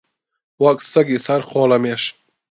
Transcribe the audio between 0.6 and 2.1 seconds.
وەک سەگی سەر خۆڵەمێش